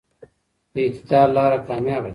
[0.73, 2.09] د اعتدال لاره کاميابه ده.